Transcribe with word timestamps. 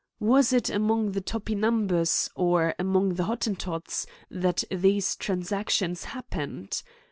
Was 0.19 0.51
it 0.51 0.67
among 0.67 1.11
the 1.11 1.21
Topinambous 1.21 2.27
or 2.35 2.73
among 2.79 3.13
the 3.13 3.25
Hot 3.25 3.41
tentots 3.41 4.07
that 4.31 4.63
these 4.71 5.15
transactions 5.15 6.05
happened? 6.05 6.81